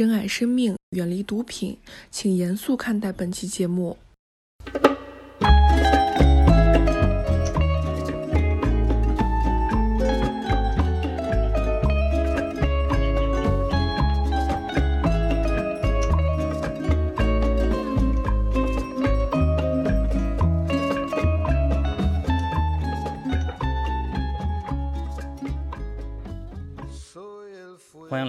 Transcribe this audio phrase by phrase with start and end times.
[0.00, 1.76] 珍爱生命，远离毒品，
[2.10, 3.98] 请严肃看待本期节目。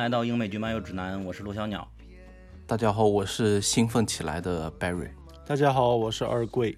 [0.02, 1.88] 来到英美剧漫游指南，我是陆小鸟。
[2.66, 5.12] 大家好，我是兴奋起来的 Barry。
[5.46, 6.76] 大家好，我是二贵。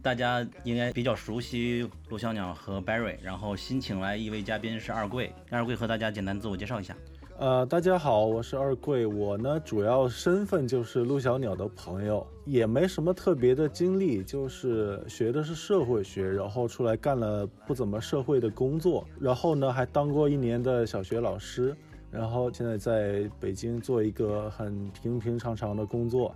[0.00, 5.32] 大家应该比较熟悉陆小鸟和 Barry，然后新请来一位嘉宾是二贵。
[5.50, 6.96] 二贵和大家简单自我介绍一下。
[7.40, 9.04] 呃，大家好，我是二贵。
[9.04, 21.76] 我呢，主要身份就是陆小鸟的朋友，也没什么特别的经历，就是学的是社会学，然后出来干了不怎么社会的工作，然后呢，还当过一年的小学老师。
[22.10, 26.34] 然后现在在北京做一个很平平常常的工作，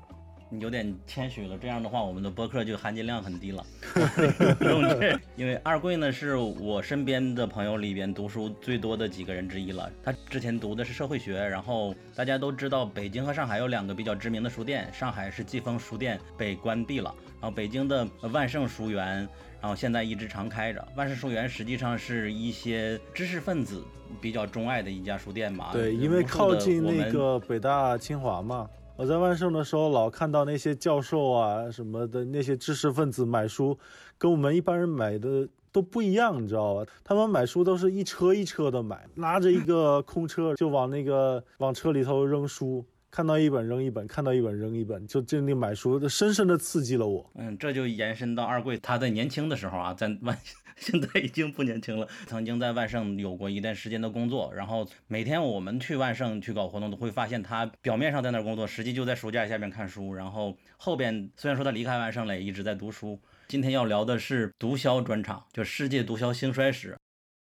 [0.49, 1.59] 你有点谦虚了。
[1.59, 3.67] 这样的话，我们的播客就含金量很低了。
[4.59, 9.91] 不用这因为二贵呢是我身边的朋友里边读书最多的几个人之一了。
[10.03, 19.29] 他之前读的是社会学，然后大家都知道北京和上海有两个比较知名的书店，上海是季风书店被关闭了，然后北京的万盛书园。
[19.65, 20.89] 然后现在一直常开着。
[20.95, 23.83] 万盛书园实际上是一些知识分子
[24.21, 25.71] 比较钟爱的一家书店吧。
[25.73, 28.69] 对，因为靠近那个北大清华嘛。
[28.95, 33.79] 我在万盛的时候，老看到那些教授啊什么的那些知识分子买书，
[34.19, 36.85] 跟我们一般人买的都不一样，你知道吧？
[37.03, 42.85] 他们买书都是一车一车的买，拿着一个空车就往那个往车里头扔书。
[43.15, 47.31] 看到一本扔一本，看到一本扔一本，就经历买书，深深的刺激了我。
[47.37, 50.37] 嗯，这就延伸到二贵，他在年轻的时候啊，在万
[50.75, 54.53] 现在已经不年轻了，曾经在万盛有过一段时间的工作。
[54.53, 60.13] 然后每天我们去万盛去搞活动，都会发现他表面上在那儿工作，实际就在书架下面看书。
[60.13, 63.17] 然后后边虽然说他离开万盛了，也一直在读书。
[63.47, 66.99] 今天要聊的是毒枭专场，就世界毒枭兴衰史，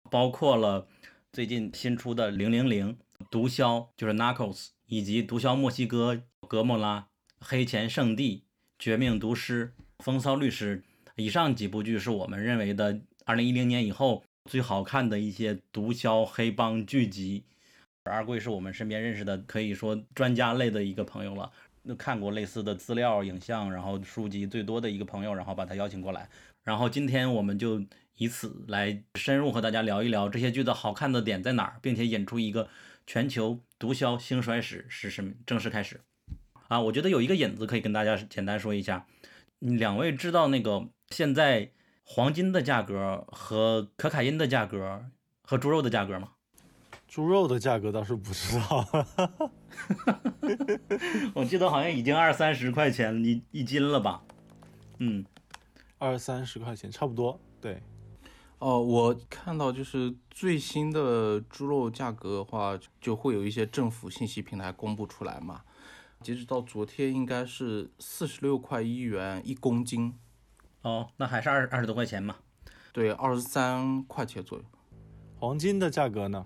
[0.09, 0.87] 包括了
[1.31, 2.97] 最近新出的零零零
[3.29, 4.69] 毒枭，就是 Narcos。
[4.89, 6.15] 以及《毒枭墨西哥》
[6.47, 6.99] 《格莫拉》
[7.39, 8.37] 《黑钱圣地》
[8.79, 9.73] 《绝命毒师》
[10.03, 10.83] 《风骚律师》
[11.15, 17.43] 以上几部剧是我们认为的2010年以后最好看的一些毒枭黑帮剧集。
[18.03, 21.51] 二贵是我们身边认识的可以说专家类的一个朋友了，
[21.95, 26.27] 看过类似的资料、影像，然后书籍最多的一个朋友，然后把他邀请过来。
[26.63, 27.85] 然后今天我们就
[28.17, 32.67] 以此来深入和大家聊一聊这些剧的好看的点在哪儿，并且引出一个。
[33.09, 35.33] 全球毒枭兴衰史是什么？
[35.43, 35.99] 正式开始
[36.67, 36.79] 啊！
[36.79, 39.07] 我觉得有一个引子可以跟大家简单说一下。
[39.57, 41.71] 两位知道那个现在
[42.03, 45.09] 黄金的价格和可卡因的价格
[45.41, 46.33] 和猪肉的价格吗？
[47.07, 48.87] 猪肉的价格倒是不知道，
[51.33, 54.23] 我记得好像已经二三十块钱一一斤了吧？
[54.99, 55.25] 嗯，
[55.97, 57.81] 二三十块钱差不多，对。
[58.59, 65.61] 哦，我看到就是最新的猪肉价格的话，就会有一些政府信息平台公布出来嘛。
[66.21, 70.13] 截止到昨天，应该是四十六块一元一公斤。
[70.81, 72.35] 哦，那还是二二十多块钱嘛？
[72.91, 74.65] 对，二十三块钱左右。
[75.37, 76.45] 黄金的价格呢？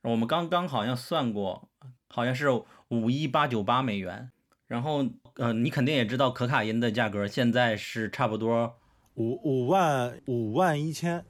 [0.00, 1.68] 我们刚刚好像算过，
[2.08, 2.48] 好像是
[2.88, 4.30] 五一八九八美元。
[4.68, 5.04] 然后，
[5.34, 8.76] 呃，你肯定也知道可卡因的价格现在是差不多。
[9.16, 11.24] 五五万五万一千，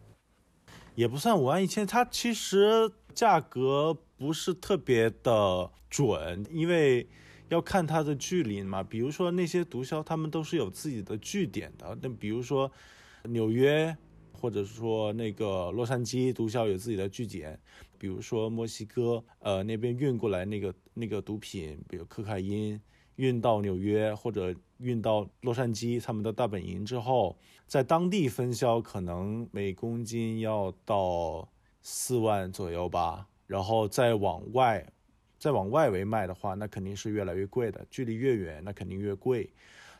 [0.96, 7.08] 也不算五万一千，它其实价格不是特别的准，因为
[7.48, 8.82] 要看它的距离嘛。
[8.82, 11.96] 比如说那些毒枭，他们都是有自己的据点的。
[12.02, 12.70] 那比如说
[13.22, 13.96] 纽约，
[14.32, 17.58] 或者说那个洛杉矶，毒枭有自己的据点。
[17.98, 22.80] 比如说墨西哥，呃，那边运过来那个那个毒品，比如可卡因。
[23.16, 27.34] 运到纽约或者运到洛杉矶，他们的大本营之后，
[27.66, 31.48] 在当地分销，可能每公斤要到
[31.82, 33.26] 四万左右吧。
[33.46, 34.86] 然后再往外，
[35.38, 37.84] 再往外围卖的话，那肯定是越来越贵的。
[37.90, 39.52] 距离越远，那肯定越贵。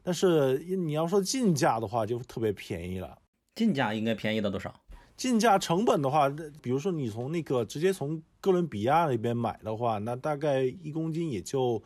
[0.03, 3.19] 但是你要说进价的话，就特别便宜了。
[3.55, 4.75] 进价应该便宜到多少？
[5.17, 6.29] 进价成本的话，
[6.61, 11.83] 比如说你从那个直接从哥伦比亚那边买的话，那大概一公斤也就。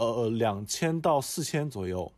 [0.00, 2.12] 呃，两千到四千左右，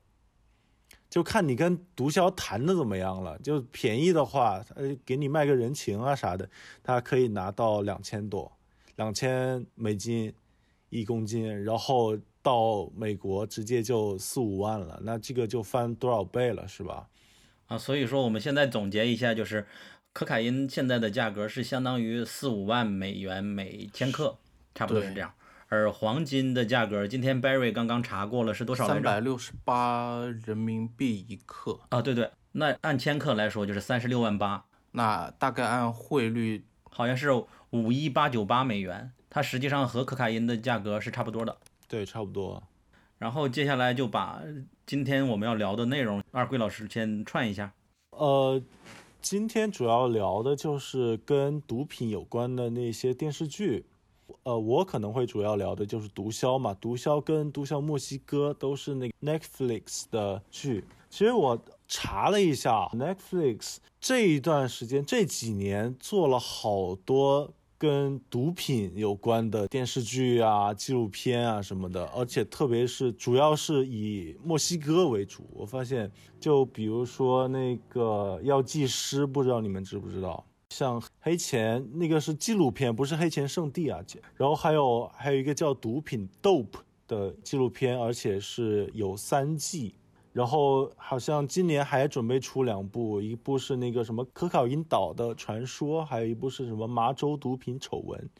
[1.10, 3.36] 就看你跟毒枭谈的怎么样了。
[3.40, 6.48] 就便宜的话，呃，给你卖个人情啊啥的，
[6.82, 8.50] 他可以拿到两千多，
[8.96, 10.32] 两千美金
[10.88, 17.08] 一公斤，然后到美国直接就四五万了，那这个就翻多少倍了，是吧？
[17.66, 19.66] 啊，所以说我们现在总结一下，就是
[20.12, 24.38] 可卡因现在的价格是相当于四五万美元每千克，
[24.74, 25.32] 差不多是这样。
[25.70, 29.20] 而黄金的价格，今天 Barry 刚刚查过了是多少来三百？
[29.20, 37.28] 六十八人民币一克，啊，对对，那按千克来说就是三十六万八，那大概按汇率好像是
[37.70, 41.56] 五一八九八美元，它实际上和可卡因的价格是差不多的。
[41.86, 42.60] 对，差不多。
[43.18, 44.42] 然后接下来就把
[44.84, 47.72] 今天我们要聊的内容，二贵老师先串一下。
[48.10, 48.60] 呃，
[49.22, 53.86] 今天主要聊的就是跟毒品有关的那些电视剧。
[54.42, 60.84] 呃，我可能会主要聊的就是《毒枭》嘛，《毒枭》跟《毒枭墨西哥》都是那 Netflix 的剧。
[61.08, 75.44] 其实我查了一下，Netflix 这一段时间这几年做了好多跟毒品有关的电视剧啊、纪录片啊什么的，而且特别是主要是以墨西哥为主。
[75.52, 80.44] 我发现，就比如说那个《药剂师》，不知道你们知不知道？
[80.70, 84.20] 像黑钱那个是纪录片，不是黑钱圣地啊姐。
[84.36, 86.64] 然后还有还有一个叫《毒品 Dope》
[87.06, 89.94] 的纪录片，而且是有三季。
[90.32, 98.30] 然后好像今年还准备出两部，一部是那个什么可考因岛的传说，还有一部是什么麻州毒品丑闻，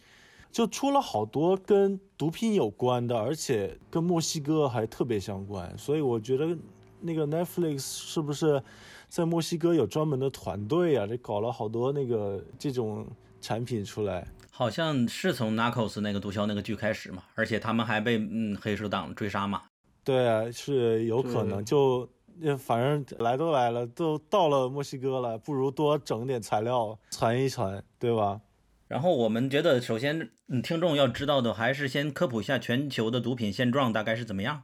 [0.52, 5.76] 就出了好多跟毒品有关的，而且跟墨西哥还特别相关。
[5.76, 6.56] 所以我觉得
[7.00, 8.62] 那个 Netflix 是不是
[9.10, 11.04] 在墨西哥有专门的团队啊？
[11.04, 13.04] 这搞了好多那个这种
[13.40, 14.24] 产品出来。
[14.52, 19.62] 好像是从 Narcos 那个毒枭那个剧开始嘛，而且他们还被嗯黑手党追杀嘛。
[20.04, 22.08] 对啊，是有可能就，
[22.40, 28.40] 呃反正来都来了，都到了墨西哥了，不如多整点材料传一传，对吧？
[28.86, 34.62] 然后我们觉得，首先，嗯，听众要知道的还是先科普一下全球的毒品现状大概是怎么样。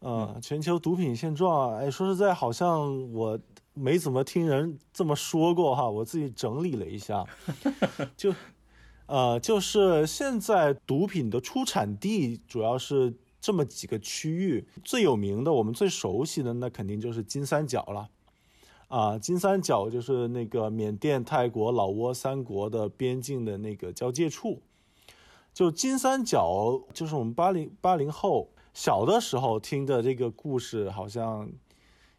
[0.00, 3.38] 嗯，全球毒品现状，哎，说实在，好像我
[3.78, 7.24] 没怎么听人这么说过哈，我自己整理了一下，
[8.16, 8.34] 就，
[9.06, 13.14] 呃，就是现在毒品的出产地主要是。
[13.40, 18.08] 这么几个区域最有名的，我们最熟悉的那肯定就是金三角了，
[18.88, 24.60] 啊，金三角就是那个缅甸、泰国、老挝三国的边境的那个交界处。
[25.54, 31.48] 就金三角，就是我们八零八零后小的时候听的这个故事，好像。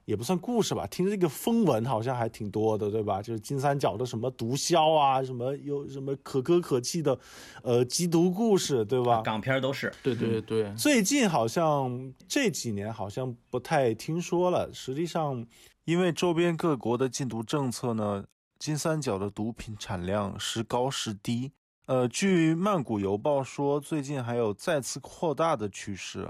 [0.10, 3.22] 也不算故事吧，听这个风闻好像还挺多的，对吧？
[3.22, 7.16] 就是金三角的什么毒枭啊，什么有什么可歌可泣的，
[7.62, 9.22] 呃，缉毒故事，对吧？
[9.22, 9.94] 港片都是。
[10.02, 10.74] 对对对。
[10.74, 14.74] 最近好像这几年好像不太听说了。
[14.74, 15.46] 实际上，
[15.86, 18.26] 因为周边各国的禁毒政策呢，
[18.58, 21.52] 金三角的毒品产量时高时低。
[21.86, 26.28] 呃，据曼谷邮报说，最近还有再次扩大的趋势。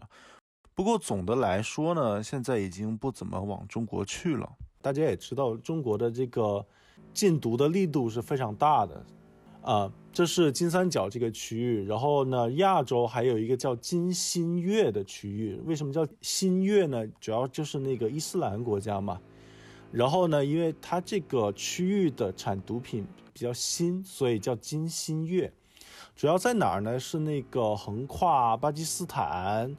[0.79, 4.49] 不过总的来说呢，现在已经不怎么往中国去了。
[4.81, 6.65] 大家也知道，中国的这个
[7.13, 9.05] 禁毒的力度是非常大的，
[9.61, 11.83] 啊，这是金三角这个区域。
[11.83, 15.61] 然后呢，亚洲还有一个叫金新月的区域。
[15.65, 17.05] 为什么叫新月呢？
[17.19, 19.19] 主要就是那个伊斯兰国家嘛。
[19.91, 25.51] 然后呢，因为它这个区域的产毒品比较新，所以叫金新月。
[26.15, 26.97] 主要在哪儿呢？
[26.97, 29.75] 是那个横跨巴基斯坦。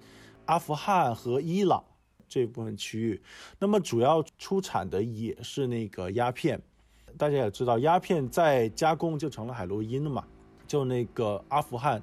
[0.51, 1.81] 阿富汗和伊朗
[2.29, 3.23] 这部分区域，
[3.61, 6.61] 那么主要出产的也是那个鸦片。
[7.17, 10.25] 大家也知道，鸦片再加工就成了海洛因了嘛。
[10.67, 12.03] 就那个阿富汗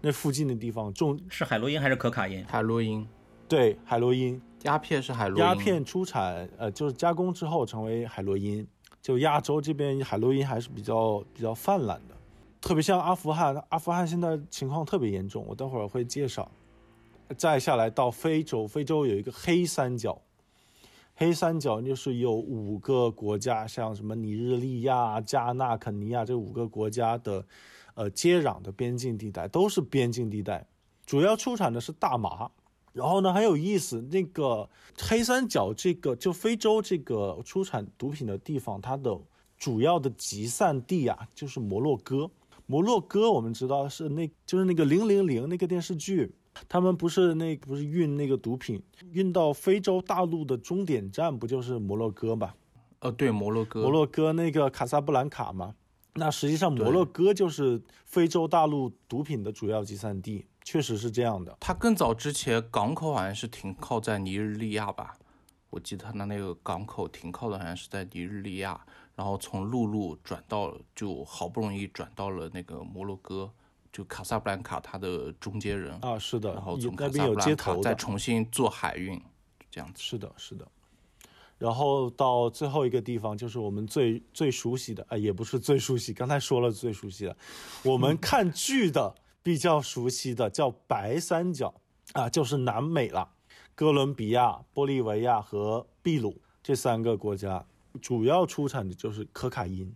[0.00, 2.44] 那附近的地方种是海洛因还是可卡因？
[2.46, 3.04] 海洛因，
[3.48, 4.40] 对，海洛因。
[4.62, 5.44] 鸦片是海洛因。
[5.44, 8.64] 鸦片出产，呃，就是加工之后成为海洛因。
[9.02, 12.14] 就亚洲这边海洛因还是比较比较泛滥的，
[12.60, 16.48] 特别像阿富汗，阿富汗现在情况特别严重，我等会儿会介绍。
[17.36, 20.20] 再下来到非洲，非洲有一个黑三角，
[21.14, 27.44] 黑三角就是有五个国家，像什么尼日利亚、加纳、肯尼亚这五个国家的，
[27.94, 30.66] 呃，接壤的边境地带都是边境地带，
[31.04, 32.50] 主要出产的是大麻。
[32.94, 34.68] 然后呢，很有意思，那个
[34.98, 39.16] 黑三角这个就非洲这个出产毒品的地方，它的
[39.56, 42.28] 主要的集散地啊，就是摩洛哥。
[42.66, 46.34] 摩洛哥我们知道是那，就是那个零零零那个电视剧。
[46.66, 52.54] 他们不是那不是运那个毒品运到非洲大陆的终点站不就是摩洛哥吗？
[53.00, 55.74] 呃，对，摩洛哥，摩洛哥那个卡萨布兰卡嘛。
[56.14, 61.56] 那实际上摩洛哥就是非洲大陆毒品的主要集散地，确实是这样的。
[61.60, 65.14] 它更早之前港口好像是停靠在尼日利亚吧？
[65.70, 68.80] 我记得它的那个港口停靠的好像是在尼日利亚，
[69.14, 73.52] 然后从陆路转到，就好不容易转到了那个摩洛哥。
[73.92, 79.20] 就卡萨布兰卡，它的中间人啊，是的，然后从那边有接头，再重新做海运，
[79.70, 80.02] 这样子。
[80.02, 80.66] 是的，是的。
[81.56, 87.36] 然后到最后一个地方，就是我们最最熟悉的，啊，也不是最熟悉，刚才说了最熟悉的，
[87.82, 91.74] 我们看剧的比较熟悉的叫白三角
[92.12, 93.28] 啊，就是南美了，
[93.74, 97.66] 哥伦比亚、玻利维亚和秘鲁这三个国家，
[98.00, 99.92] 主要出产的就是可卡因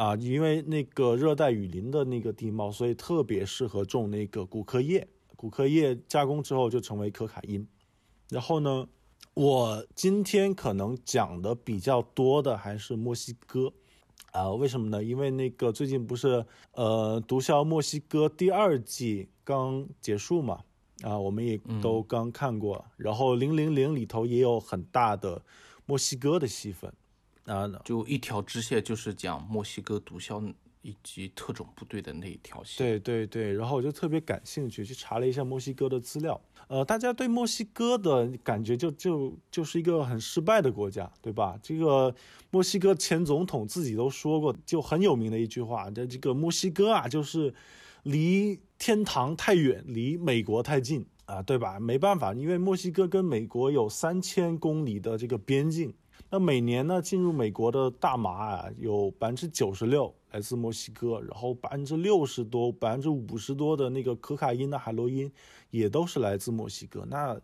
[0.00, 7.68] 啊，因为那个热带雨林的那个地貌，所以特别适合种那个古柯叶，古柯叶加工之后就成为可卡因。
[8.30, 8.88] 然后呢，
[9.34, 13.70] 我今天可能讲的比较多的还是墨西哥。
[14.32, 15.04] 啊，为什么呢？
[15.04, 20.62] 因为那个最近不是呃《毒枭墨西哥》第二季刚结束嘛，
[21.02, 22.86] 啊，我们也都刚看过。
[22.96, 25.42] 然后《零零零》里头也有很大的
[25.84, 26.90] 墨西哥的戏份，
[27.50, 32.78] 啊，就一条支线就是讲墨西哥毒枭以及特种部队的那一条线。
[32.78, 36.40] 对对对，然后我就特别感兴趣，去查了一下墨西哥的资料。
[36.68, 41.58] 呃，大家对墨西哥的感觉就就就是一个很失败的国家，对吧？
[41.60, 42.14] 这个
[42.50, 47.52] 墨西哥前总统自己都说过，就很有名的一句话，这这个墨西哥啊，就是
[48.04, 51.80] 离天堂太远，离美国太近啊，对吧？
[51.80, 55.92] 没办法，因为墨西哥跟美国有三千公里的这个边境。
[56.32, 65.28] 那每年呢，进入美国的大麻啊，有百分之九十六来自墨西哥，然后百分之六十多、百分之五十多的那个可卡因的海洛因，
[65.70, 67.04] 也都是来自墨西哥。
[67.04, 67.36] 那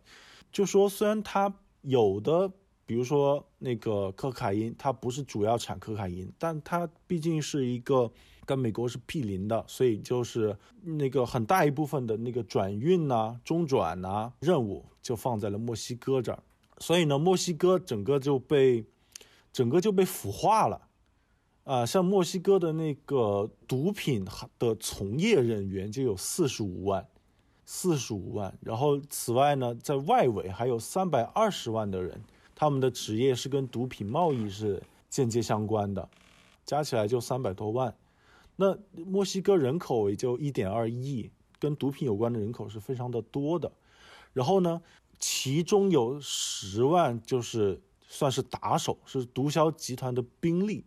[0.53, 1.53] 就说，虽然它
[1.83, 2.49] 有的，
[2.87, 8.09] 比如说那个可卡因，它不是主要产可卡因，但它毕竟是一个
[8.45, 16.41] 跟美国是毗邻的，所以就是那个很大一部分的那个转运呐、中转呐任务就放在了墨西哥这儿。
[16.79, 18.85] 所以呢，墨西哥整个就被，
[19.51, 20.89] 整个就被腐化了，
[21.65, 24.27] 啊，像墨西哥的那个毒品
[24.59, 27.09] 的从业人员就有四十五万，
[27.65, 28.59] 四十五万。
[28.61, 32.23] 然后此外呢，在外围还有三百二十万的人，
[32.55, 36.07] 他们的职业是跟毒品贸易是间接相关的，
[36.67, 37.97] 加起来就三百多万。
[38.57, 43.73] 那墨西哥人口也就一点二亿，跟毒品有关的人口是非常的多的。
[44.35, 44.83] 然后呢？
[45.19, 50.85] 其中有十万就是算是打手，是毒枭集团的兵力，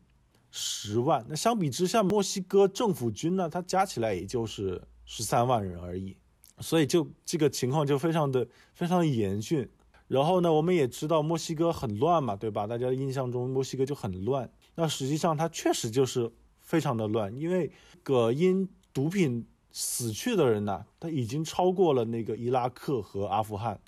[0.52, 1.26] 十万。
[1.28, 6.16] 那相比之下，墨西哥政府军呢，它加起来也就是十三万人而已，
[6.60, 9.68] 所以就这个情况就非常的非常的严峻。
[10.08, 12.66] 然后呢，我们也知道墨西哥很乱嘛，对吧？
[12.66, 14.52] 大家印象中墨西哥就很乱。
[14.76, 17.72] 那实际上它确实就是非常的乱，因为
[18.02, 23.80] 个因毒品死去的人呢，他已经超过了那个伊拉克和阿富汗。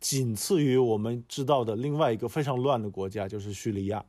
[0.00, 4.02] 仅次于我们知道的另外一个非常乱的国家就是叙利亚，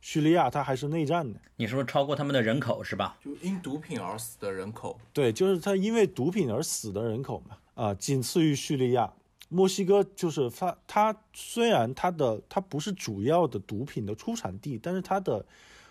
[0.00, 1.40] 叙利亚它还是内战的。
[1.56, 3.18] 你是不是超过他们的人口是吧？
[3.20, 7.56] 就因毒品而死的人口，对，就是他因为毒品而死的人口嘛。
[7.74, 9.12] 啊，仅次于叙利亚，
[9.48, 15.44] 墨西哥就是它，它虽然它的它不是主要的毒品的出产地，但是它的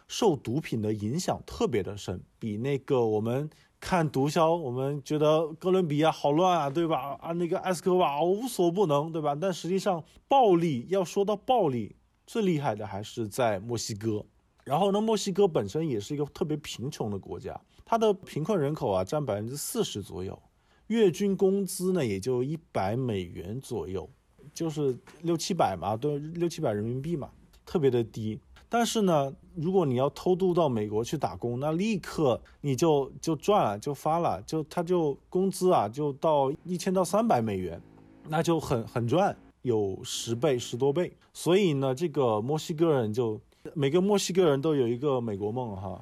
[0.08, 3.50] 受毒品的影响特别的深，比那个我们。
[3.82, 7.18] 看毒枭，我们觉得哥伦比亚好乱啊，对吧？
[7.20, 9.36] 啊，那个埃斯科瓦无所不能，对吧？
[9.36, 11.96] 但实际上，暴力要说到暴力，
[12.28, 14.24] 最厉害的还是在墨西哥。
[14.64, 20.40] 然后呢，墨西哥本身也是一个特别贫穷的国家，它的贫困人口啊占百分之四十左右，
[20.88, 24.08] 月均工资呢也就一百美元左右，
[24.54, 27.32] 就是六七百嘛，对六七百人民币嘛，
[27.66, 28.40] 特别的低。
[28.74, 37.82] 但是呢，如果你要偷渡到美国去打工，那立刻你就就赚了，就发了，就他就工资啊，就到一千到三百美元，
[38.30, 41.12] 那就很很赚，有十倍十多倍。
[41.34, 43.38] 所以呢，这个墨西哥人就
[43.74, 46.02] 每个墨西哥人都有一个美国梦哈，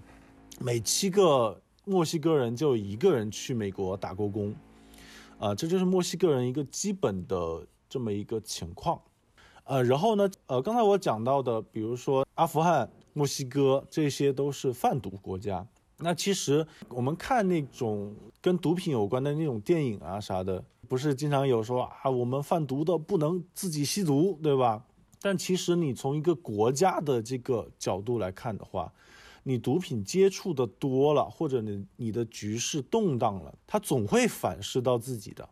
[0.59, 4.53] 每七个墨西哥人就一个人去美国打过工，
[5.39, 9.01] 啊，这就是墨西哥人一个基本的这么一个情况。
[9.69, 15.63] 呃，然后呢，呃，刚才我讲到的，比如说阿富汗、墨西哥，这些都是贩毒国家。
[15.97, 24.83] 那其实我们看那种跟毒品有关的那种电影啊啥的，不是经常有说啊，我们贩毒的不能自己吸毒，对吧？
[25.21, 28.91] 但其实你从一个国家的这个角度来看的话，
[29.43, 35.47] 你毒品接触的多了，或者你你的局势动荡了，它总会反噬到自己的。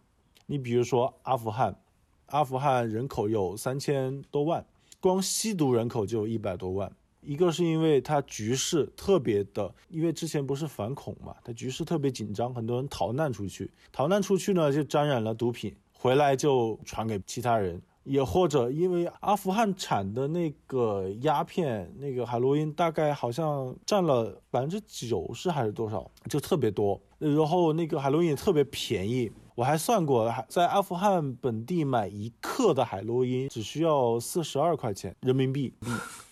[0.47, 1.79] 你比如说阿富汗。
[2.27, 4.65] 阿富汗人口有三千多万，
[4.99, 6.91] 光吸毒人口就有一百多万。
[7.21, 17.81] 一个是因为它局势特别的，因为之前不是反恐嘛，它局势特别紧张，很多人逃难出去，逃难出去呢就沾染了毒品，回来就传给其他人。
[18.03, 26.97] 也或者因为阿富汗产的那个鸦片，那个海洛因大概好像占了百分之九十还是多少，就特别多。
[27.19, 29.29] 然后那个海洛因也特别便宜。
[29.57, 35.73] 我还算过，在阿富汗本地买一克的海洛因只需要四十二块钱人民币。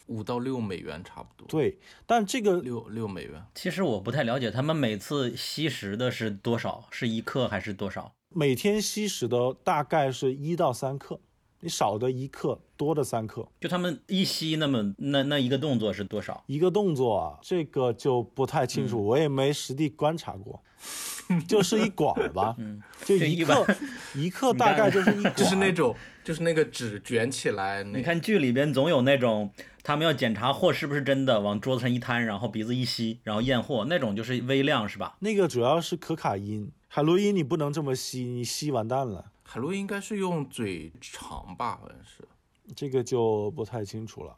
[0.05, 3.43] 五到六美元差不多。，对，但这个六六美元。
[3.55, 8.13] 其实我不太了解他们每次吸食的是多少，是一克还是多少？
[8.29, 11.19] 每天吸食的大概是一到三克，
[11.65, 13.43] 你少的一克，多的三克。
[13.59, 16.43] 就他们一吸那么那那一个动作是多少？
[16.45, 20.61] 一个动作啊，这个就不太清楚，我也没实地观察过，
[21.47, 22.55] 就 是一管儿吧，
[23.03, 23.75] 就一 这一克，
[24.13, 29.49] 一克 大概就是一管，就是那种，就是那个纸卷起来你看剧里边总有那种
[29.81, 35.17] 他们要检查货是不是真的，往桌子上一摊，然后鼻子一吸，然后验货，那种就是微量是吧？
[35.21, 42.27] 那个主要是可卡因，海洛因你不能这么吸，你吸完蛋了，海洛因应该是用嘴尝吧，好像是。
[42.75, 44.35] 这个就不太清楚了。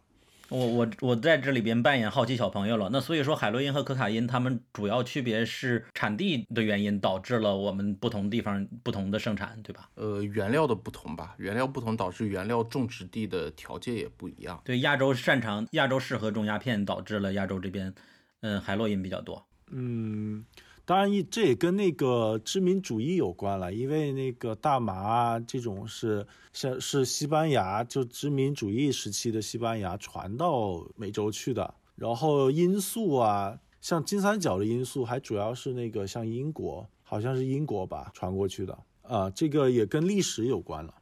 [0.50, 2.90] 我我我在这里边扮演好奇小朋友了。
[2.90, 9.90] 那所以说，海洛因和可卡因它们主要区别是产地的原因导致了我们不同地方不同的生产，对吧？
[9.96, 14.62] 呃，原料的不同吧，原料不同导致原料种植地的条件也不一样。
[14.64, 17.94] 对，亚洲擅长亚洲适合种鸦片，导致了亚洲这边，
[18.40, 19.46] 嗯，海洛因比较多。
[19.70, 20.46] 嗯，
[20.88, 40.96] 当然，这也跟那个殖民主义有关了，因为那个大麻啊这种是是是西班牙就殖民主义时期的西班牙传到美洲去的，然后罂粟啊，像金三角的罂粟还主要是那个像英国，好像是英国吧传过去的啊，这个也跟历史有关了。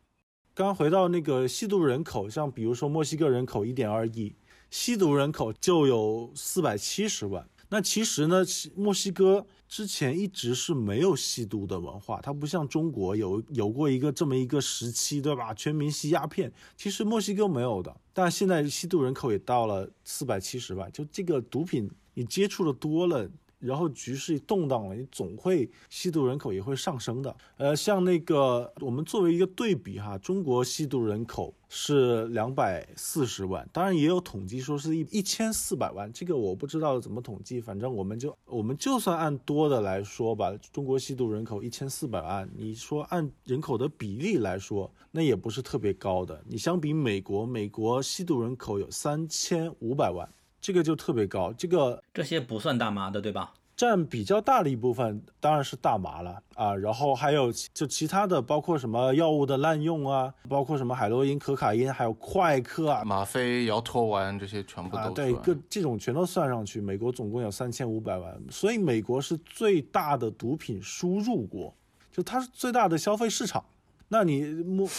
[0.55, 4.35] 刚回到那个吸毒人口，像比如说墨西哥人口一点二亿，
[4.71, 7.47] 吸毒人口就有四百七十万。
[7.69, 8.43] 那其实呢，
[8.75, 15.53] 墨西哥之前一直是没有吸毒的文化，它不像中国有有过一个这么一个时期，对吧？
[15.53, 17.95] 全民吸鸦片，其实墨西哥没有的。
[18.13, 23.29] 但现在吸毒人口也到了四百七十万，就这个毒品你接触的多了。
[23.59, 27.35] 然后局势动荡了，你总会吸毒人口也会上升的。
[27.57, 46.43] 呃，像那个我们作为一个对比哈，中国吸毒人口是两百四十万，当然也有统计说是一一千四百万，这个我不知道怎么统计，反正我们就我们就算按多的来说吧，中国吸毒人口一千四百万，你说按人口的比例来说，那也不是特别高的。
[46.47, 50.29] 你相比美国，美国吸毒人口有三千五百万。
[50.65, 53.53] 这个就特别高，这个这些不算大麻的，对吧？
[53.77, 71.71] 占比较大的一部分当然是大麻了啊，然后还有就其他的，包括什么药物的滥用啊，包括什么海洛因、可卡因，还有快克啊、吗啡、摇头丸这些全部都啊，对，各这种全都算上去，美国总共有三千五百万，所以美国是最大的毒品输入国，
[72.11, 73.63] 就它是最大的消费市场。
[74.07, 74.89] 那你墨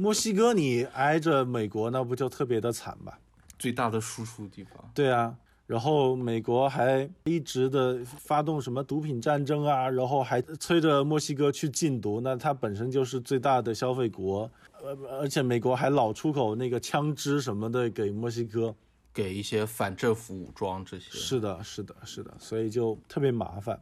[0.00, 3.16] 墨 西哥你挨着美国，那不就特别的惨吧？
[3.62, 4.72] 最大的输出地方。
[4.92, 5.32] 对啊，
[5.68, 14.50] 然后美国还一直的发动什么毒品战争啊，然后还催着墨西哥去禁毒，那它本身就是最大的消费国，
[14.82, 18.74] 呃，而且美国还老出口那个枪支什么的给墨西哥。
[19.14, 21.10] 给一些反政府武装这些。
[21.10, 23.78] 是的，是的，是的，所以就特别麻烦。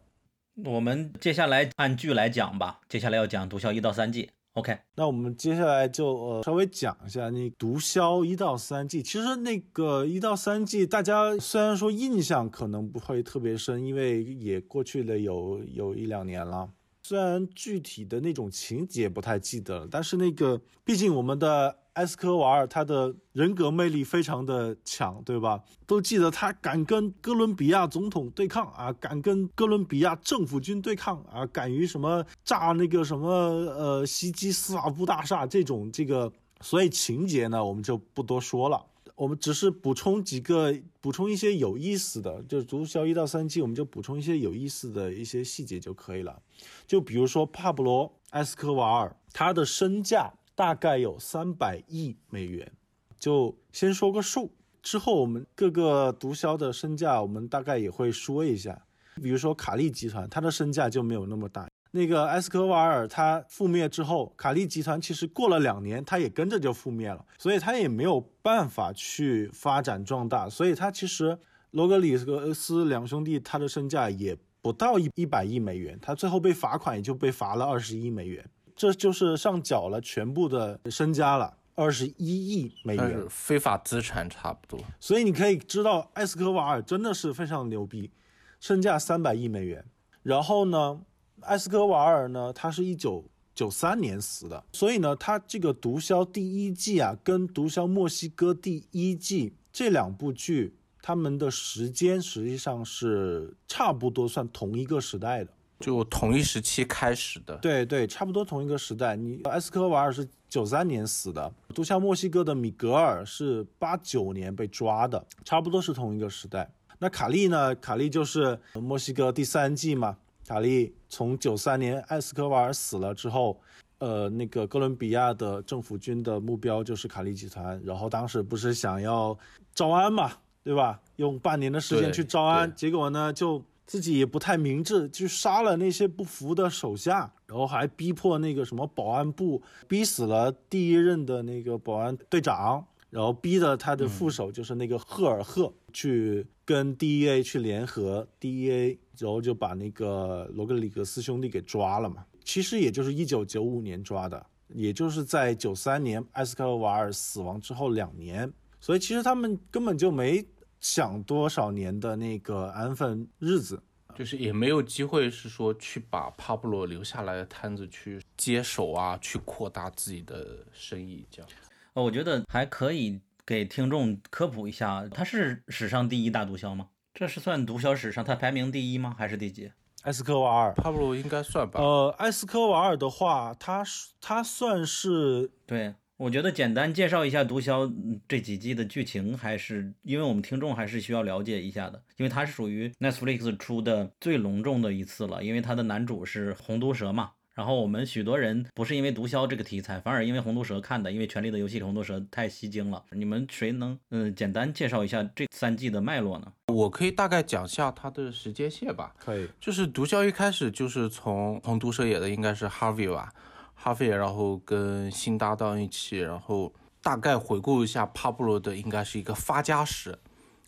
[0.65, 4.29] 我们接下来按剧来讲吧，接下来要讲《毒枭》一到三季。
[4.55, 9.01] OK，那我们接下来就呃稍微讲一下那毒枭一到三季。
[9.01, 16.69] 其实那个一到三季，大家虽然说印象可能不会特别深，因为也过去了有有一两年了。
[17.11, 25.61] 虽然具体的那种情节不太记得了，但是那个毕竟我们的埃斯科瓦尔他的人格魅力非常的强，对吧？
[25.89, 38.87] 都记得他敢跟哥伦比亚总统对抗啊，敢跟哥伦比亚政府军对抗啊，敢于什么炸那个什么呃袭击司法部大厦这种这个，所以情节呢我们就不多说了。
[39.21, 46.41] 我们只是补充几个，补充一些有意思的，就是毒枭一到三季，我们就补充一些有意思的一些细节就可以了。
[46.87, 52.73] 就比如说帕布罗·埃斯科瓦尔，他的身价大概有三百亿美元，
[53.19, 54.51] 就先说个数。
[54.81, 58.87] 之后我们各个毒枭的身价，我们大概也会说一下。
[59.17, 61.69] 比如说卡利集团，它的身价就没有那么大。
[61.93, 71.39] 那个埃斯科瓦尔他覆灭之后，卡利集团其实过了两年，他也跟着就覆灭了，所以他也没有办法去发展壮大，所以他其实
[71.73, 84.79] 罗格里格斯两兄弟他的身价也不到一一百亿美元，他最后被罚款也就被罚了二十亿美元，这就是上缴了全部的身家了，二十一亿美元，非法资产差不多。
[85.01, 88.13] 所以你可以知道埃斯科瓦尔真的是非常牛逼，
[88.61, 89.85] 身价三百亿美元。
[90.23, 91.01] 然后呢，
[91.43, 93.25] 埃斯科瓦尔呢，他是一九
[93.55, 105.51] 九三年死的，所以呢，他这个《毒枭》第一季啊，跟《毒枭墨西哥》第一季这两部剧，他们的时间实际上是差不多算同一个时代的。
[105.81, 107.57] 就同一时期开始的。
[107.57, 109.17] 对对，差不多同一个时代。
[109.17, 116.71] 你埃斯科瓦尔是九三年死的，毒枭墨西哥的米格尔是八九年被抓的，差不多是同一个时代。
[116.99, 117.75] 那卡利呢？
[117.77, 120.19] 卡利就是墨西哥第三季嘛。
[120.51, 123.57] 卡利从九三年埃斯科瓦尔死了之后，
[123.99, 129.39] 呃，那个哥伦比亚的政府军的目标就是卡利集团，然后当时不是想要
[129.73, 130.33] 招安嘛，
[130.65, 131.01] 对吧？
[131.17, 133.63] 用半年的时间去招安，结果呢就。
[133.87, 152.25] 自己也不太明智，就杀了那些不服的手下，然后还逼迫那个什么保安部，逼死了第一任的那个保安队长，然后逼的他的副手就是那个赫尔赫去跟 DEA 去联合 DEA，然后就把那个罗格里格斯兄弟给抓了嘛。
[152.45, 160.45] 其实也就是一九九五年抓的，也就是在九三年埃斯科瓦尔死亡之后两年，所以其实他们根本就没。
[160.83, 163.83] 想多少年的那个安分日子，
[164.15, 171.51] 就是也没有机会是说去把帕布罗留下来的摊子去接手啊，去扩大自己的生意这样。
[171.93, 176.89] 哦，我觉得还可以给听众科普一下，他是史上第一大毒枭吗？
[177.13, 179.15] 这是算毒枭史上他排名第一吗？
[179.19, 179.73] 还是第几？
[180.03, 181.81] 埃斯科瓦尔，帕布罗应该算吧。
[181.81, 183.85] 呃，埃斯科瓦尔的话，他
[184.21, 185.95] 他算是对。
[186.17, 187.89] 我觉得简单介绍一下《毒枭》
[188.29, 197.31] 这几季的剧情，还是因为我们听众还是需要了解一下的，因为它是属于 Netflix 出的最隆重的一次了，因为它的男主是红毒蛇嘛。
[197.55, 203.05] 然后我们许多人不是因为《毒枭》这个题材，反而因为红毒蛇看的，因为《权力的游戏》里红毒蛇太吸睛了。
[203.11, 206.53] 你们谁能嗯简单介绍一下这三季的脉络呢？
[206.69, 209.13] 我可以大概讲下它的时间线吧。
[209.19, 213.33] 可以，就是《毒枭》一开始就是从红毒蛇演的应该是 Harvey 吧。
[213.75, 216.71] 哈菲，然后跟新搭档一起，然后
[217.03, 220.19] 大概回顾一下帕布罗的，应该是一个发家史，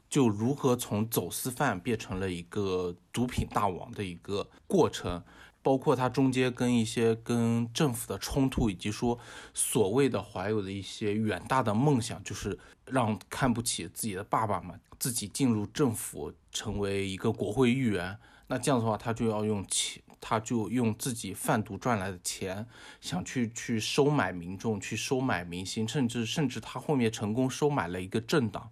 [0.09, 5.23] 就如何从走私犯变成了一个毒品大王的一个过程，
[5.63, 9.19] 包括他中间跟一些跟政府的冲突，以及说
[9.55, 20.03] 所谓的怀有的一些远大的梦想，就是让看不起自己的爸爸们，自己进入政府成为一个国会议员，那这样的话他就要用钱。
[20.25, 22.65] 他就用自己贩毒赚来的钱，
[23.01, 28.71] 想去去收买民众，去收买民心，甚至甚至他后面成功收买了一个政党，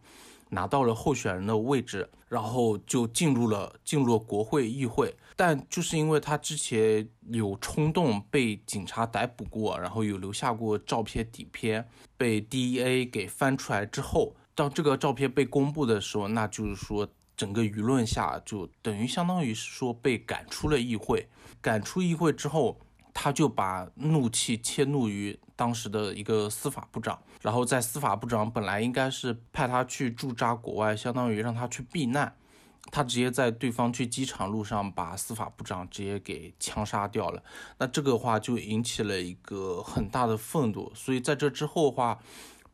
[0.51, 5.15] 拿到了候选人的位置，然后就进入了进入了国会议会。
[5.35, 21.27] 但就是因为他之前有冲动被警察逮捕过，然后有留下过照片底片，被 DEA 给翻出来之后，当这个照片被公布的时候，那就是说整个舆论下就等于相当于是说被赶出了议会。
[21.63, 22.79] 赶出议会之后，
[23.23, 32.35] 他就把怒气迁怒于当时的一个司法部长，然后在司法部长本来应该是派他去驻扎国外，相当于让他去避难，
[32.91, 37.43] 他直接在对方去机场路上把司法部长直接给枪杀掉了。
[37.77, 42.19] 那这个话就引起了一个很大的愤怒，所以在这之后的话，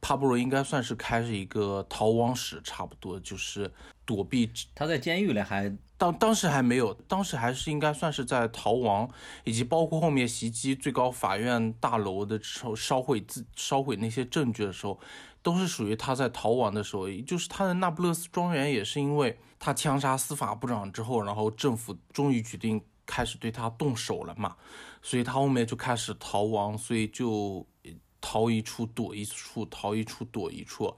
[0.00, 3.72] 帕布罗应该算是开始一个逃亡史，差不多就是
[4.04, 4.48] 躲避。
[4.76, 5.76] 他在监狱里还。
[5.98, 9.09] 当当时还没有，当时还是应该算是在逃亡，
[9.44, 15.00] 以及包括后面袭击最高法院大楼的时候烧毁自烧毁那些证据的时候，
[15.42, 17.09] 都是属于他在逃亡的时候。
[17.26, 24.54] 就是他的那不勒斯庄园也是因为他枪杀司法部长之后，然后政府终于决定开始对他动手了嘛，
[25.00, 27.66] 所以他后面就开始逃亡，所以就
[28.20, 30.94] 逃一处躲一处，逃一处躲一处。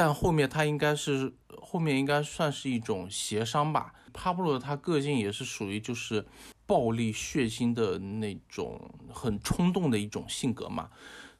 [0.00, 3.92] 但后面他应该是后面应该算是一种协商吧。
[4.14, 6.24] 帕布罗他个性也是属于就是
[6.64, 8.80] 暴力血腥的那种
[9.12, 10.88] 很冲动的一种性格嘛，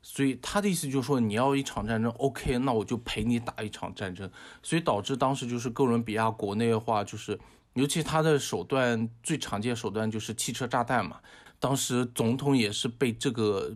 [0.03, 4.31] 所以他的意思就是说你要一场战争，OK，那我就陪你打一场战争，
[4.63, 7.41] 所以导致当时就是哥伦比亚国内的话，就是
[7.73, 11.19] 尤其他的手段最常见手段就是汽车炸弹嘛，
[11.59, 13.75] 当时总统也是被这个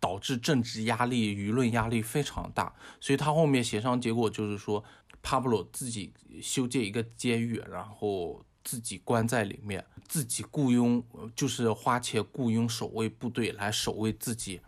[0.00, 4.82] 导致政治压力、舆论压力非常大，所以他后面协商结果就是说。
[5.22, 6.10] 帕布罗自己
[6.40, 11.04] 修建一个监狱，然后自己关在里面，自己雇佣，
[11.36, 14.62] 就是花钱雇佣守卫部队来守卫自己，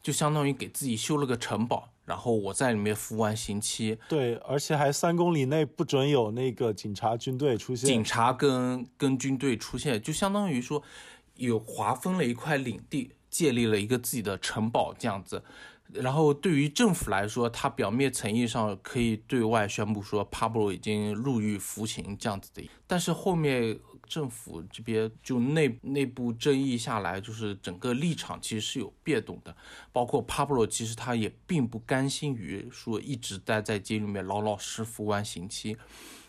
[0.00, 3.98] 就相当于给自己修了个城堡，然后我在里面服完刑期。
[4.08, 7.90] 对，而且还三公里内不准有那个警察、军队出现。
[7.90, 10.80] 警察跟跟军队出现，就相当于说
[11.34, 15.42] 有划分了一块领地，建立了一个自己的城堡这样子。
[15.92, 29.54] 然后对于政府来说，他表面层意上可以对外宣布说帕布罗已经入狱服刑这样子的，但是后面政府这边就内内部争议下来，就是整个立场其实是有变动的。
[29.92, 35.76] 包括帕布罗其实他也并不甘心于说一直待在监狱里面老老实服完刑期，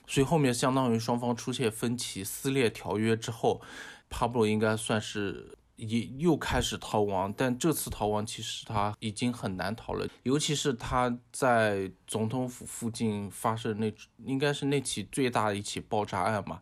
[0.06, 3.60] 所以后面相当于双方出现分歧撕裂条约之后，
[4.08, 13.92] 帕布罗应该算是也又开始逃亡，但这次逃亡其实他已经很难逃了，尤其是他在总统府附近发生那
[14.26, 16.62] 应该是那起最大的一起爆炸案嘛，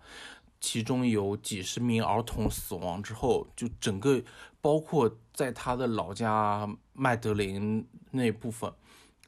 [0.61, 4.21] 其中有几十名儿童死亡之后，就整个
[4.61, 8.71] 包括在他的老家麦德林那部分，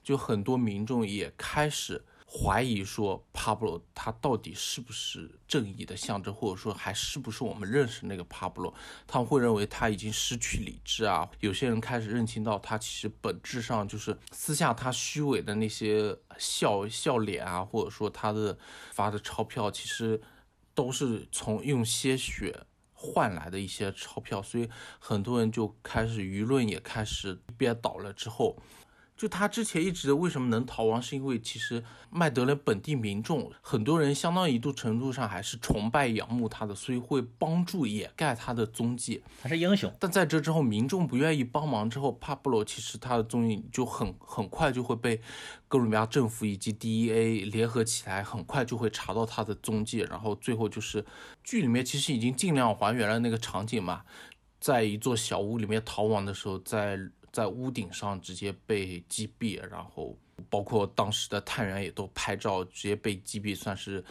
[0.04, 2.04] 就很多民众也开始。
[2.30, 8.74] 怀疑说帕布罗他到底是不是正义的象征，或者说还是不是我们认识那个帕布罗？
[9.08, 11.30] 他们会认为他已经失去理智啊。
[11.40, 18.58] 有些人开始认清到他其实本质上就是私下他虚伪的那些笑笑脸啊，或者说他的
[18.92, 20.22] 发的钞票，其实
[20.76, 24.42] 都是从用鲜血换来的一些钞票。
[24.42, 28.58] 所以很多人就开始舆论也开始憋倒了之后。
[29.18, 39.24] 就他之前一直为什么能逃亡，是因为其实麦德林本地民众很多人相当一度程度上还是崇拜仰慕他的，所以会帮助掩盖他的踪迹。
[39.42, 45.20] 他是英雄，但在这之后，民众不愿意帮忙之后，帕布罗其实他的踪影就很很快就会被
[45.68, 50.02] 哥伦比亚政府以及 DEA 联合起来，很快就会查到他的踪迹。
[50.02, 51.04] 然后最后就是
[51.44, 54.04] 剧里面其实已经尽量还原了那个场景嘛，
[54.60, 57.00] 在一座小屋里面逃亡的时候，在。
[57.32, 60.18] 在屋顶上直接被击毙，然后
[60.50, 64.04] 包括当时的探员也都拍照，直接被击毙，算是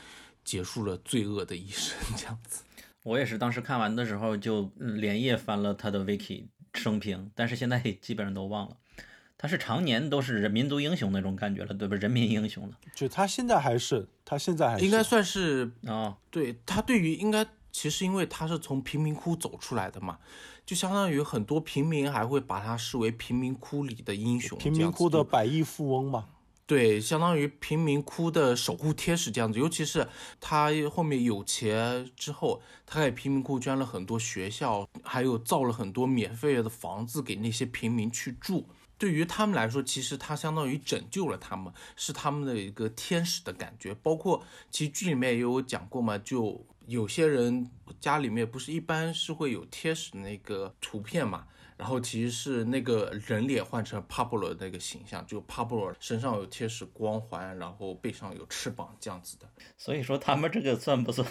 [0.44, 1.96] 结束了罪恶的一生。
[2.16, 2.62] 这样子，
[3.02, 8.76] 我也是当时看完的时候就连夜翻了他的 wiki 生平，但是现在基本上都忘了。
[9.38, 11.94] 他是常年都是人民族英雄那种感觉了，对吧？
[11.96, 12.79] 人民英雄了。
[12.94, 16.16] 就他现在还是，他现在还应该算是啊。
[16.31, 20.18] 对他对于应该其实因为他是从贫民窟走出来的嘛。
[20.66, 26.26] 就相当于很多平民还会把他视为贫民窟里的英雄，贫民窟的百亿富翁嘛。
[26.66, 29.61] 对，相当于贫民窟的守护天使这样子。
[29.61, 30.09] 尤其是
[30.40, 38.66] 他后面有钱之后，他给贫民窟捐了很多学校，还有造了很多免费的房子给那些平民去住。
[38.98, 43.94] 对于他们来说，其实他相当于拯救了他们，是他们的一个天使的感觉。
[43.94, 46.66] 包括其实剧里面也有讲过嘛，就。
[46.87, 47.70] 有些人
[48.01, 51.46] 家里面不是一般是会有贴使那个图片嘛，
[51.77, 59.49] 然后其实是那个人脸换成帕布罗那个形象，就帕布罗身上有贴使光环，然后背上有翅膀这样子的。
[59.77, 61.27] 所以说他们这个算不算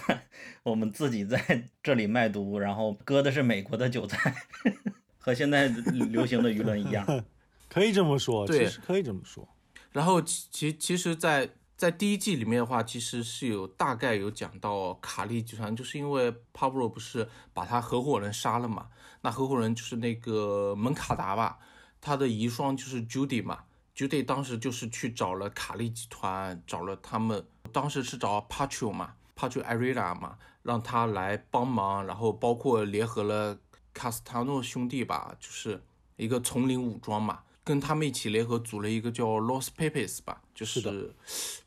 [0.62, 4.34] 我们自己在这里卖毒，然后割的是美国的韭菜，
[5.18, 7.06] 和现在流行的舆论一样？
[7.68, 9.48] 可以这么说，对，可以这么说。
[9.90, 11.50] 然后其其其实，在。
[11.76, 18.88] 在第一季里面的话，其实是有大概有讲到卡利集团，就是因为帕布罗不是把他合伙人杀了嘛？
[19.20, 21.58] 那合伙人就是那个门卡达吧，
[22.00, 33.58] 他的遗孀就是 Judy 嘛，Judy 当时就是去找了卡利集团，找了他们，当时是找 Patro 嘛，Patro Arena 嘛，让他来帮忙，然后包括联合了
[33.92, 35.82] 卡斯塔诺兄弟吧，就是
[36.16, 37.40] 一个丛林武装嘛。
[37.66, 41.12] 跟他们一起联合组了一个叫 Lost Papers 吧，就是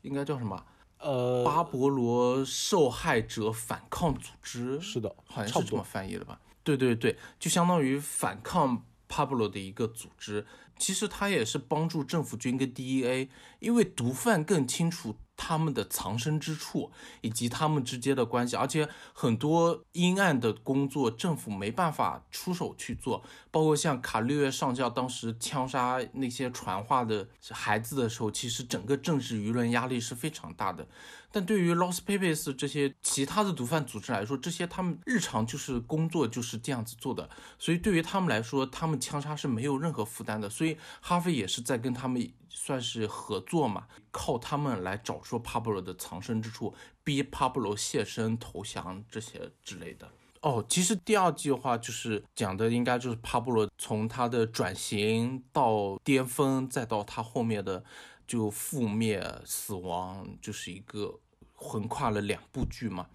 [0.01, 0.65] 应该叫什么？
[0.99, 4.79] 呃，巴勃罗受害者反抗组织。
[4.79, 6.39] 是的，好像是这么翻译的吧？
[6.63, 10.47] 对对对，就相当于反抗帕布罗的一个组织。
[10.77, 13.27] 其实他也是帮助政府军跟 DEA，
[13.59, 15.17] 因为毒贩更清楚。
[15.41, 30.85] 他们的藏身之处以及他们之间的关系，而且很多阴暗的工作政府没办法出手去做，包括像卡利约上校当时枪杀那些传话的孩子的时候，其实整个政治舆论压力是非常大的。
[31.31, 40.49] 但对于 Los Papers 这些其他的毒贩组织来说，这些他们日常就是工作就是这样子做的，所以对于他们来说，他们枪杀是没有任何负担的。
[40.49, 50.09] 所以哈菲也是在跟他们算是合作嘛，靠他们来找出帕布罗的藏身之处，逼帕布罗现身投降这些之类的。
[50.41, 57.83] 哦，其实第二季的话，就是讲的应该就是帕布罗从他的转型到巅峰，再到他后面的。
[58.29, 61.19] 就覆灭死亡就是一个
[61.55, 63.07] 横跨了两部剧嘛，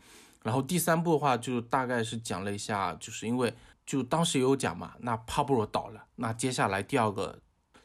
[0.42, 3.54] 然后第三部的话就大概是讲了一下，就是因为
[3.86, 7.38] 就当时也有讲嘛，那帕布罗倒了，那接下来第二个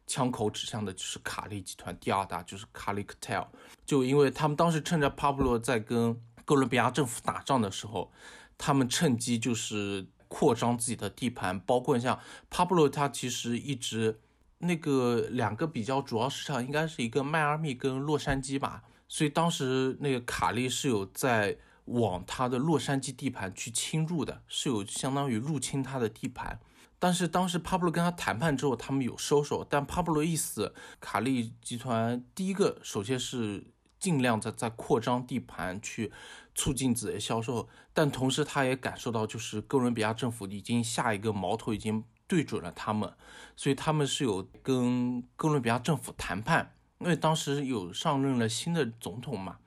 [0.08, 3.48] 枪口指向的就是卡利集团，第二大就是卡利克泰尔，
[3.86, 8.12] 就因为他们当时趁着帕布罗在跟哥伦比亚政府打仗的时候，
[8.58, 14.20] 他们趁机就是扩张自己的地盘，包括像帕布罗他其实一直。
[14.60, 26.60] 那个两个比较主要市场应该是一个迈阿密跟洛杉矶吧，所以当时那个卡利是有在往他的洛杉矶地盘去侵入的，是有相当于入侵他的地盘。
[27.00, 29.66] 但是当时帕布罗跟他谈判之后，他们有收手。
[29.68, 33.66] 但帕布罗一死，卡利集团第一个首先是
[33.98, 36.12] 尽量在在扩张地盘去
[36.54, 43.14] 促进自己的销售，但同时他也感受到，就是哥伦比亚政府已经下一个矛头已经对准了他们，
[43.58, 49.58] 所以他们是有跟哥伦比亚政府谈判，因为当时有上任了新的总统嘛，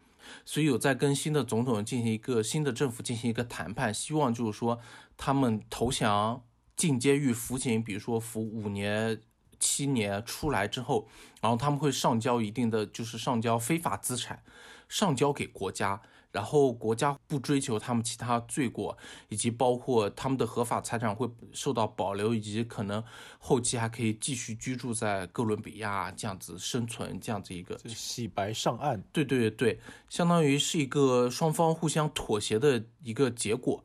[0.47, 4.81] 所以有在跟新的总统进行一个新的政府进行一个谈判，希望就是说
[5.19, 6.43] 他们投降
[6.75, 9.21] 进监狱服刑，比如说服五年。
[9.65, 11.07] 七年出来之后，
[11.41, 14.43] 然后他们会上交一定的，就是上交非法资产，
[14.89, 23.05] 上交给国家，然后国家不追求他们其他罪过，以及包括他们的合法财产会受到保留，以及可能
[23.39, 29.01] 后期还可以继续居住在哥伦比亚这样子生存，这样子一个洗白上岸。
[29.13, 33.85] 对对对，相当于是一个双方互相妥协的一个结果，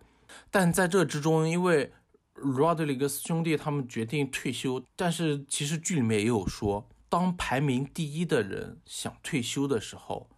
[0.50, 1.92] 但在这之中，因为。
[2.40, 10.30] 罗德里格斯兄弟他们决定退休，但是其实剧里面也有说，当排名第一的人想退休的时候，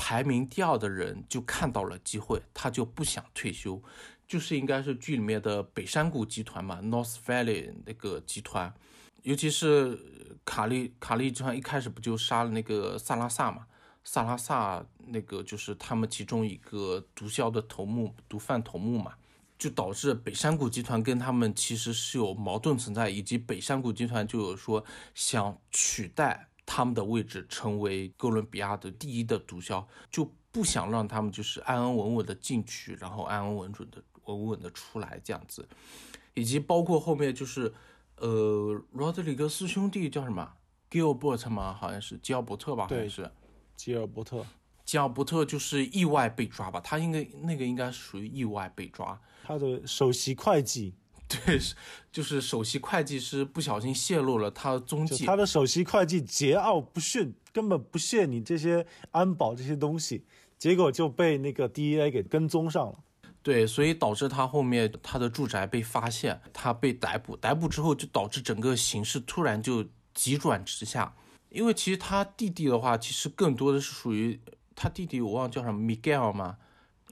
[0.00, 3.82] 排名第二的人就看到了机会，他就不想退休，
[4.28, 8.72] 就是应该是剧里面的北山谷集团嘛，North Valley 那个集团，
[9.24, 9.98] 尤其是
[10.44, 13.66] 卡利卡利集团一开始不就杀了那个萨拉萨嘛，
[14.04, 19.14] 萨拉萨那个就是他们其中一个毒枭的头目，毒贩头目嘛。
[19.58, 24.84] 就导致北山谷集团跟他们其实是有矛盾存在，以及北山谷集团就有说
[25.16, 35.66] 想取代他们的位置，成为哥伦比亚的第一的毒枭，就不想让他们就是安安稳稳的进去，然后安安稳准的稳稳的出来这样子，
[36.34, 37.72] 以及包括后面就是，
[38.16, 40.52] 呃，罗德里格斯兄弟叫什么
[40.90, 41.72] 吉尔伯特吗？
[41.72, 42.86] 好像是吉尔伯特吧？
[42.86, 43.30] 对，是
[43.74, 44.44] 吉尔伯特。
[44.84, 46.80] 吉尔伯特就是意外被抓吧？
[46.80, 49.18] 他应该那个应该属于意外被抓。
[49.44, 50.94] 他的首席会计，
[51.28, 51.60] 对，
[52.10, 55.26] 就是首席会计师不小心泄露了他的踪迹。
[55.26, 60.24] 他的首席会计桀骜不驯，根本不屑你这些安保这些东西，
[60.58, 62.98] 结果就被那个 DEA 给跟踪上了。
[63.42, 67.36] 对，所以导致他后面他的住宅被发现，他被逮捕。
[67.36, 71.14] 逮捕之后就导致整个形势突然就急转直下，
[71.50, 74.40] 因为其实他弟弟的话，其实更多的是属于。
[74.80, 76.56] 他弟弟我忘了叫什么，Miguel 吗？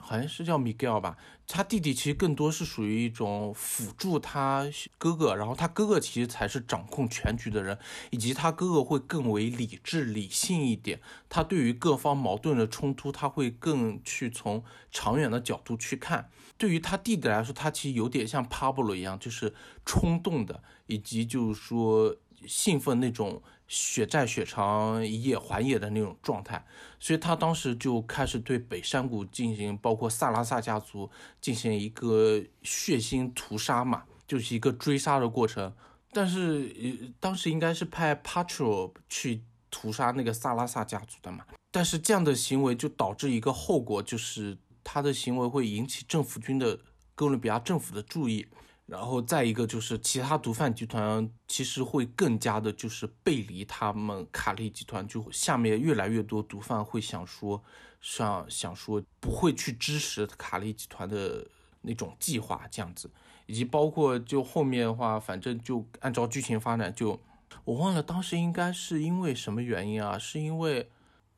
[0.09, 1.17] 好像是叫 Miguel 吧。
[1.49, 4.65] 他弟弟其实更多是属于一种辅助他
[4.99, 7.77] 哥哥，然后他哥哥其实才是掌控全局的人，
[8.11, 11.01] 以及他哥哥会更为理智理性一点。
[11.29, 16.31] 他对于各方矛盾的冲突，他会更去从长远的角度去看。
[16.57, 19.53] 对于他弟弟来说，他其实有点像 Pablo 一样，就是
[19.85, 22.15] 冲动的，以及就是说
[22.47, 23.43] 兴奋那种。
[23.69, 26.65] 血债血偿一夜还野的那种状态，
[27.01, 35.73] 所以他当时就开始对北山谷进行，包括萨拉萨家族进行一个血腥屠杀嘛，就是一个追杀的过程。
[36.13, 46.79] 但是呃，当时应该是派 Patro 去屠杀那个萨拉萨家族的嘛，但是这样的行为就导致一个后果，就是他的行为会引起政府军的
[47.15, 48.47] 哥伦比亚政府的注意。
[48.87, 57.61] 然后再一个就是其他毒贩集团其实会更加的，就是背离他们卡利集团，就下面越来越多毒贩会想说，
[58.01, 61.45] 想想说不会去支持卡利集团的
[61.83, 63.11] 那种计划这样子，
[63.47, 67.21] 以及包括就后面的话，反正就按照剧情发展，就
[67.65, 70.17] 我忘了当时应该是因为什么原因啊？
[70.17, 70.89] 是因为，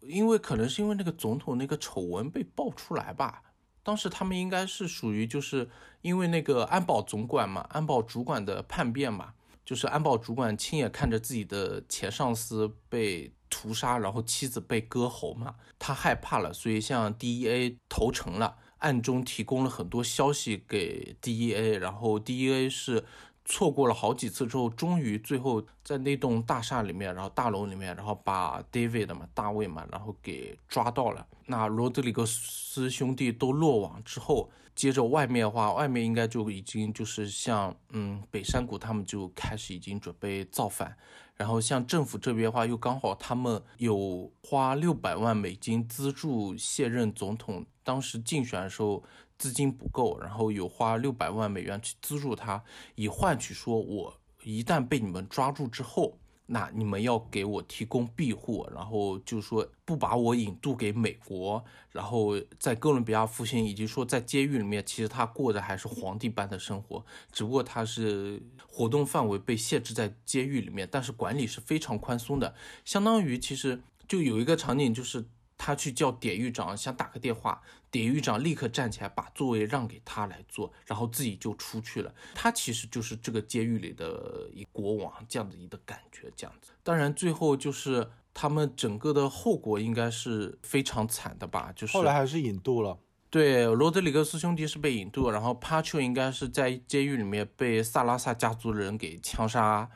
[0.00, 3.42] 因为可能是因为那个总统那个丑闻被爆出来吧。
[3.88, 5.66] 当时他们应该是属于，就是
[6.02, 9.32] 因为那个安保总管嘛，安保主管的叛变嘛，
[9.64, 23.02] 就是安保主管亲眼看着自己的前上司被屠杀，然后妻子被割喉嘛，他害怕了，所以向 DEA 投诚了，暗中提供了很多消息给 DEA，然后 DEA 是。
[23.50, 31.26] 错过了好几次之后，终于最后在那栋大厦里面，然后大楼里面，然后把 David 嘛，大卫嘛，然后给抓到了。
[31.46, 40.94] 那罗德里格斯兄弟都落网之后，接着外面的话，外面应该就已经就是像嗯北山谷他们就开始已经准备造反。
[41.34, 49.02] 然后像政府这边的话，又刚好他们有花六百万美金资助卸任总统，当时竞选的时候。
[49.38, 52.62] 资金不够，然后有花六百万美元去资助他，
[52.96, 75.24] 以换取说，我一旦被你们抓住之后，那你们要给我提供庇护，然后就说不把我引渡给美国，然后在哥伦比亚服刑，以及说在监狱里面，其实他过的还是皇帝般的生活，只不过他是活动范围被限制在监狱里面，但是管理是非常宽松的，相当于其实就有一个场景就是。
[75.60, 77.60] 他去叫典狱长，想打个电话，
[77.90, 82.14] 典狱长立刻站起来，把座位让给他来坐，然后自己就出去了。
[82.34, 86.72] 他其实就是这个监狱里的一国王这样的一个感觉，这样子。
[86.82, 88.08] 当然，最后就是。
[88.40, 91.72] 他们整个的后果应该是非常惨的吧？
[91.74, 92.96] 就是后来还是引渡了。
[93.30, 99.90] 对，罗德里格斯兄弟是被引渡，然后帕丘应该是在监狱里面被萨拉萨家族的人给枪杀，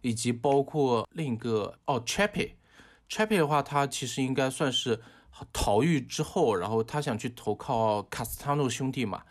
[0.00, 2.46] 以及包括另一个哦 c h a p p y
[3.08, 5.00] c h a p p y 的话，他其实应该算是
[5.52, 9.22] 逃狱之后，然后他想去投靠卡斯塔诺兄弟嘛，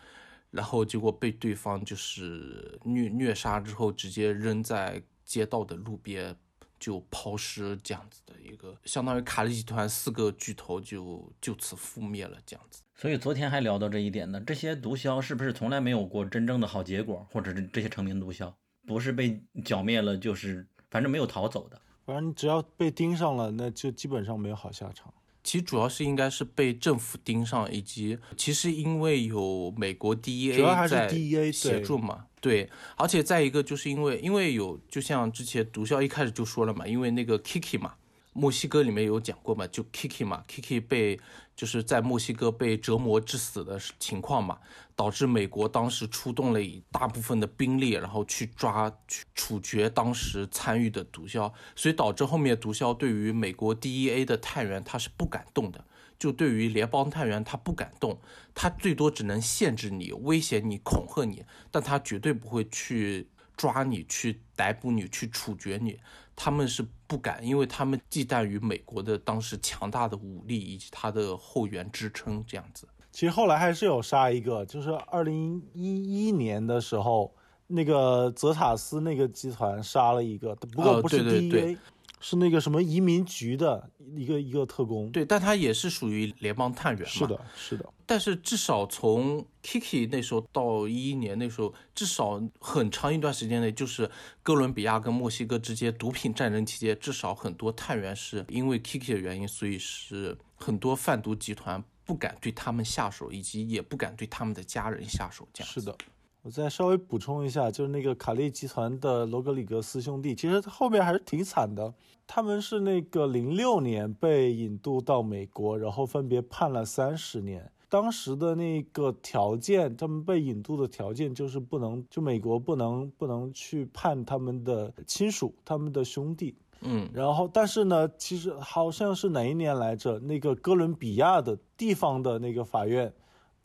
[0.50, 6.36] 然后结果被对方就是虐虐杀之后，直接扔在街道的路边。
[6.82, 12.82] 就抛尸这样子的一个，相当于卡利集团四个巨头就就此覆灭了这样子。
[12.96, 18.52] 所以昨天还聊到这一点呢，这些毒枭是不是从来没有过真正的好结果，或者是这些成名毒枭
[18.84, 21.80] 不是被剿灭了，就是反正没有逃走的。
[22.04, 25.14] 反正你只要被盯上了，那就基本上没有好下场。
[25.44, 31.08] 其实主要是应该是被政府盯上，以及其实因为有美国 DEA 在
[31.52, 32.26] 协助嘛。
[32.40, 37.94] 对，而且再一个就是因为，因为有，就像之前毒枭一开始就说了嘛，因为那个 Kiki 嘛，
[38.32, 41.20] 墨西哥里面有讲过嘛，就 Kiki 嘛，Kiki 被
[41.54, 44.58] 就是在墨西哥被折磨致死的情况嘛，
[44.96, 55.84] 导致美国当时出动了一大部分的兵力，然后去抓去处决当时参与的毒枭，所以导致后面毒枭对于美国 DEA 的探员他是不敢动的。
[56.18, 58.16] 就对于联邦探员，他不敢动，
[58.54, 63.26] 他最多只能限制你、威胁你、恐吓你，但他绝对不会去
[63.56, 65.98] 抓你、去逮捕你、去处决你。
[66.34, 72.44] 他们是不敢，因为他们忌惮于美国的当时强大的武力以及他的后援支撑。
[72.46, 77.34] 这样子，其实后来还是有杀一个，就是二零一一年的时候，
[77.66, 81.76] 那个泽塔斯那个集团杀了一个，不过不是 DEA。
[82.22, 87.08] 是那个什么移民局的一个一个特工，对，但他也是属于联邦探员嘛。
[87.08, 87.92] 是的，是的。
[88.06, 94.08] 但是至少从 Kiki 那时候到一一年那时候，至少很长一段时间内，就是
[94.42, 105.48] 哥伦比亚跟墨西哥之间毒品战争期间，至少很多探员是因为 Kiki 的原因，所以是很多贩毒集团不敢对他们下手，以及也不敢对他们的家人下手。
[105.52, 105.96] 这样是的。
[106.42, 111.94] 我再稍微补充一下，就是那个卡利集团的罗格里格斯兄弟，其实后面还是挺惨的。
[112.26, 117.70] 他们是那个零六年被引渡到美国，然后分别判了三十年。
[117.88, 126.56] 当时的那个条件，他们被引渡的条件就是不能，就美国不能不能去判他们的亲属、他们的兄弟。
[126.80, 130.18] 嗯，然后但是呢，其实好像是哪一年来着？
[130.18, 133.12] 那个哥伦比亚的地方的那个法院。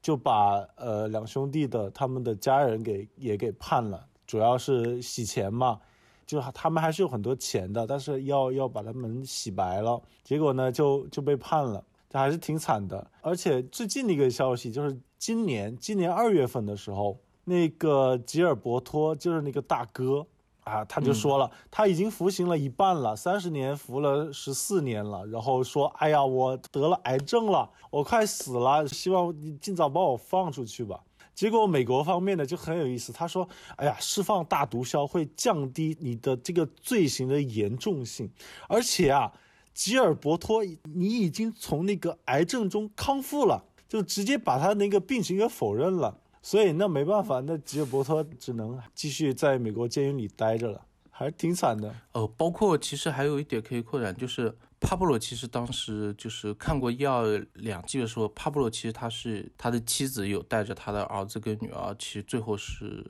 [0.01, 5.79] 就把呃两兄弟的他们的家人给也给判了，主要是洗钱嘛，
[6.25, 13.05] 就他们还是有很多钱的，但是要要把他们洗白了，结果呢就就被判了，这还是挺惨的。
[13.21, 20.25] 而且最近的一个消息就是今年今年二月份的时候，那个吉尔伯托就是那个大哥。
[20.67, 30.99] 啊，他就说了，他已经服刑了一半了，三十年服了十四年了，然后说，哎呀，我得了癌症了，我快死了，希望你尽早把我放出去吧。
[31.33, 33.47] 结果美国方面呢就很有意思，他说，
[33.77, 38.29] 哎呀，释放大毒枭会降低你的这个罪行的严重性，
[38.67, 39.31] 而且啊，
[39.73, 46.17] 吉尔伯托，你已经从那个癌症中康复了，就直接把他那个病情给否认了。
[46.47, 50.81] 所以那没办法，那吉尔伯托只能继续在美国监狱里待着了，
[51.11, 51.93] 还是挺惨的。
[52.13, 63.03] 呃，包括其实还有一点可以扩展，就是帕布罗其实当时就是看过一二两季的时候，帕布罗其实他是他的妻子有带着他的儿子跟女儿，其实最后是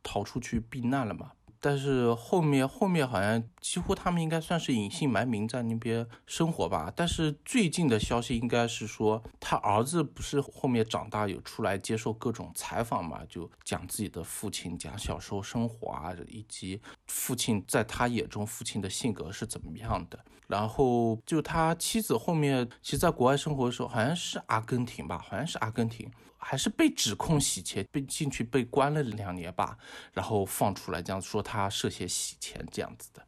[0.00, 1.32] 逃出去避难了嘛。
[1.60, 6.90] 但是后面后面好像几乎他们应该算是隐姓埋名在那边生活吧。
[6.96, 20.18] 但是最近的消息应该是说，他儿子不是后面长大有出来接受各种采访嘛，就讲自己的父亲，讲小时候生活啊，以及父亲在他眼中父亲的性格是怎么样的。
[20.50, 26.10] 然后就他妻子后面其实在国外生活的时候，好像是阿根廷吧，好像是阿根廷。
[26.42, 29.76] 还是被指控洗钱，被进去被关了两年吧，
[30.10, 33.22] 然后放出来，这样说他涉嫌洗钱这样子的。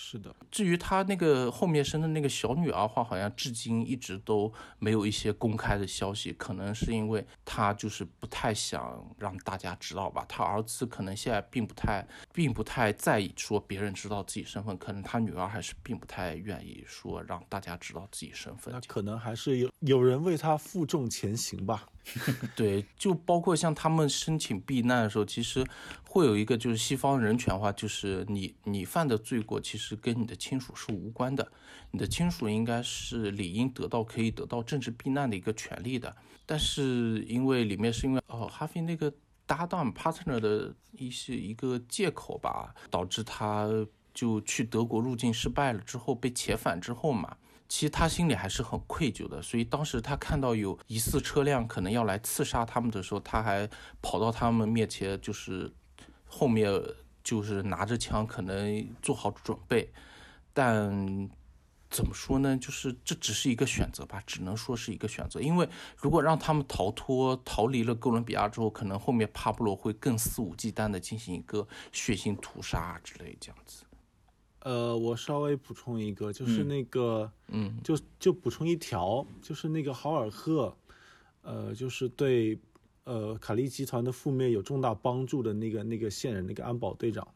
[0.00, 10.24] 是的，至于他那个后面生的那个小女儿话，好像至今一直都没有一些公开的消息，可能是因为他就是不太想让大家知道吧。
[10.28, 18.72] 他儿子可能现在并不太，并不太在意说别人知道自己身份，可能他女儿还是并不太愿意说让大家知道自己身份。
[18.72, 21.88] 那可能还是有有人为他负重前行吧。
[22.56, 25.64] 对，就包括像他们申请避难的时候，其实
[26.08, 31.52] 会有一个就是西方人权化，就是你你犯的罪过其实跟你的亲属是无关的，
[31.90, 36.16] 你的亲属应该是理应得到可以得到政治避难的一个权利的。
[36.46, 39.12] 但是因为里面是因为哦哈菲那个
[39.46, 43.68] 搭档 partner 的一些一个借口吧，导致他。
[44.14, 47.36] 就去德国入境失败了之后被遣返之后嘛，
[47.68, 49.42] 其实他心里还是很愧疚的。
[49.42, 53.68] 所以当时他看到有疑似车辆可能要来刺杀他们的时候，他还
[54.00, 55.72] 跑到他们面前，就是
[56.26, 56.72] 后面
[57.22, 59.92] 就是拿着枪，可能做好准备。
[60.52, 61.30] 但
[61.90, 62.56] 怎么说呢？
[62.58, 65.40] 就是这只是一个选择吧，只能说是一个选择。
[65.40, 73.84] 因为如果让他们逃脱、逃离了哥伦比亚之后，可能后面帕布罗会更肆无忌惮的进行一个血腥屠杀之类这样子。
[74.68, 80.76] 呃，我稍微补充一个，就是那个，嗯，就就补充一条，就是那个豪尔赫，
[81.40, 82.58] 呃，就是对
[83.04, 87.26] 呃卡利集团的覆灭有重大帮助的那个那个线人，那个安保队长。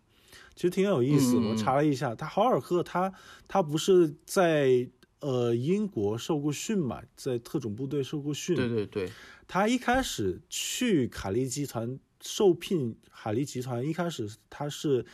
[0.54, 3.10] 其实挺有意思，我查了一下，他豪尔赫他
[3.48, 4.86] 他不是在
[5.20, 8.54] 呃英国受过训嘛，在特种部队受过训。
[8.54, 9.10] 对对对，
[9.48, 15.06] 他一开始去卡利集团受聘，卡利集团一开始他是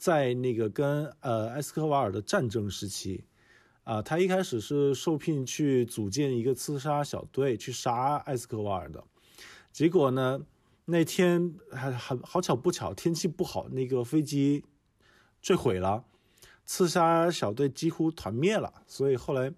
[0.00, 3.22] 在那个跟呃埃斯科瓦尔的战争时期，
[3.84, 9.04] 啊，他一开始是受聘去组建一个刺杀小队去杀埃斯科瓦尔的，
[9.70, 10.40] 结果呢
[10.86, 14.64] 那天还很好巧不巧天气不好，那个飞机。
[15.42, 16.04] 坠毁了，
[16.66, 19.50] 刺杀小队几乎团灭了，所以后来，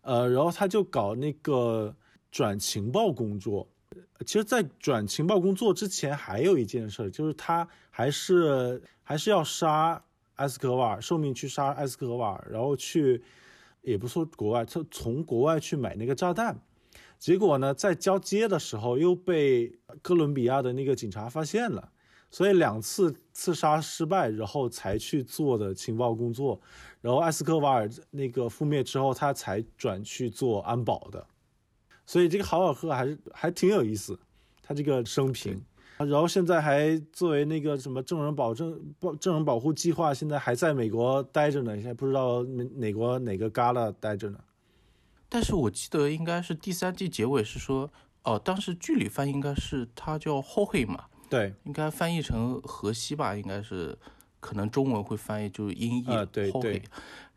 [0.00, 1.94] 呃，然后他就搞那个
[2.30, 3.68] 转情报工作。
[4.24, 7.68] 其实，在转情报工作之前，还有一件事，就是他
[8.00, 10.02] 还是还是要杀
[10.36, 13.22] 埃斯科瓦尔，受命去杀埃斯科瓦尔，然后去，
[13.82, 16.58] 也不说国外，他从国外去买那个炸弹，
[17.18, 21.92] 结果呢，在交接的时候又被哥伦比亚的那个警察发现了。
[22.30, 26.58] 所以两次刺杀失败，然后才去做的情报工作，
[27.02, 31.26] 然后埃斯科瓦尔那个覆灭之后，他才转去做安保的。
[32.06, 34.18] 所以这个豪尔赫还是还挺有意思，
[34.62, 35.62] 他这个生平，
[36.06, 44.38] 然后现在还作为那个什么证人保证保证人保护计划，现在还在美国待着呢，现在不知道哪哪国哪个旮旯待着呢。
[45.28, 47.90] 但是我记得应该是第三季结尾是说，
[48.24, 51.04] 哦，当时剧里翻应该是他叫后黑嘛。
[51.28, 53.96] 对，应该翻译成河西吧，应该是，
[54.40, 56.82] 可能中文会翻译就是音译后黑。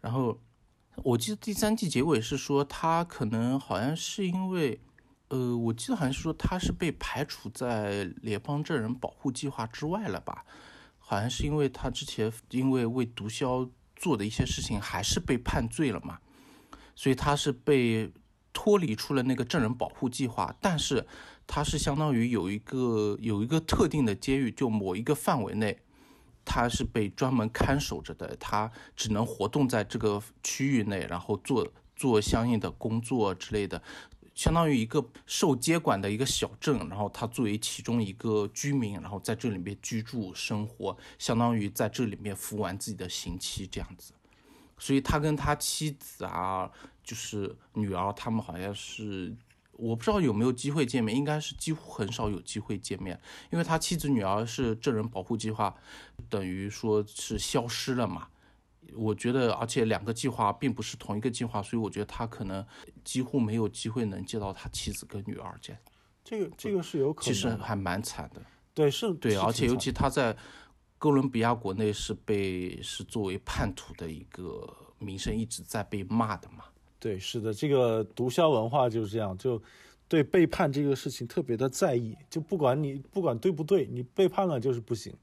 [0.01, 0.35] 然后
[1.03, 4.79] 我记得第三季结尾是说他可能好像是因为，
[5.33, 10.45] 呃，我记得好像是说他是被排除在联邦证人保护计划之外了吧？
[10.99, 16.19] 好像是因为他之前因为为毒枭做的一些事情还是被判罪了嘛，
[16.93, 18.13] 所以他是被
[18.53, 21.07] 脱离出了那个证人保护计划，但是。
[21.45, 25.77] 他是相当于有一个有一个特定的监狱，就某一个范围内，
[26.45, 31.67] 他是被专门看守着的，他只能活动在这个区域内，然后做
[31.97, 33.83] 做相应的工作之类的，
[34.35, 44.13] 相当于一个受接管的一个小镇，然后他作为其中一个居民，然后在这里面居住生活，相当于在这里面服完自己的刑期这样子，
[44.77, 46.71] 所以他跟他妻子啊，
[47.03, 49.35] 就是女儿，他们好像是。
[49.75, 53.19] 我不知道有没有机会见面，应该是几乎很少有机会见面，
[53.49, 55.75] 因为他妻子女儿是证人保护计划，
[56.29, 58.27] 等于说是消失了嘛。
[58.95, 62.65] 我觉得，而且两个计划并不是同一个计划，所以我觉得他可能
[63.03, 65.77] 几乎没有机会能见到他妻子跟女儿见。
[66.23, 68.41] 这个这个是有可能，其实还蛮惨的。
[68.73, 70.35] 对，是，对，而且尤其他在
[70.97, 74.67] 哥伦比亚国内是被是作为叛徒的一个
[74.99, 76.65] 名声一直在被骂的嘛。
[76.97, 79.61] 对，是的，这个毒枭文化就是这样，就
[80.07, 85.13] 对背叛这个事情特别的在意，就不管你不管对不对，你背叛了就是不行。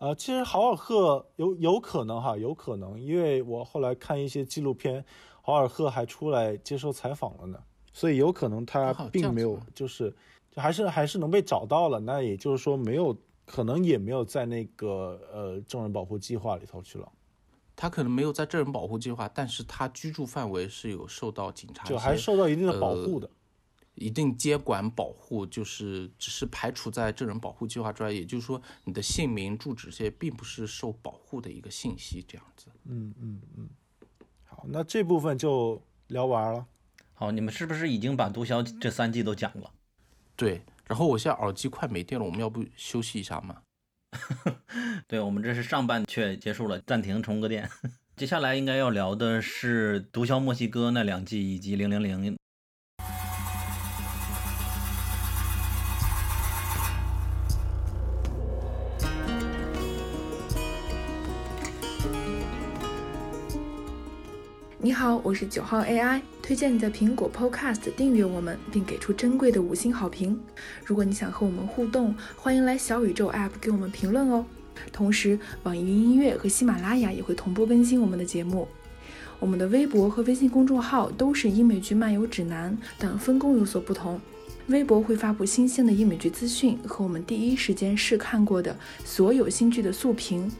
[0.00, 5.04] 啊，其实豪尔赫有有可能哈，有可能，因为我后来看一些纪录片，
[5.42, 7.58] 豪尔赫还出来接受采访了呢，
[7.92, 10.10] 所以有可能他并没有，就是
[10.50, 17.06] 就还是还是能被找到了，那也就是说没有可能也没有在那个呃证人保护计划里头去了。
[17.76, 23.28] 他可能没有在证人保护计划，但是他居住范围是有受到警察就还受到一定的保护的，
[24.00, 32.66] 一定接管保护，就是只是排除在证人保护计划之外，也就是说你的姓名、住址这些并不是受保护的一个信息，这样子。
[32.86, 33.68] 嗯嗯嗯。
[34.44, 36.66] 好，那这部分就聊完了。
[37.12, 39.70] 好，你们是不是已经把毒枭这三季都讲了？
[40.34, 40.62] 对。
[40.88, 43.62] 然后我现在耳机快没电了，我们要不休息一下吗？
[45.06, 47.70] 对我们这是上半却结束了，暂停充个电。
[48.16, 52.32] 接下来应该要聊的是《毒枭墨西哥》那两季以及《零零零》。
[64.82, 70.40] 你好，我是九号 AI，推荐你在苹果 Podcast 订阅我们，并给出珍贵的五星好评。
[70.86, 74.42] 如果你想和我们互动，欢迎来小宇宙 App 给我们评论哦。
[74.90, 78.66] 同时，网易云音乐和喜马拉雅也会同步更新我们的节目。
[79.38, 84.18] 我们的微博和微信公众号都是英美剧漫游指南，但分工有所不同。
[84.68, 88.74] 微博会发布新鲜的英美剧资讯和我们第一时间试看过的
[89.04, 90.50] 所有新剧的速评，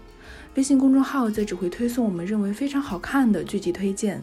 [0.56, 4.22] 微信公众号则只会推送我们认为非常好看的剧集推荐。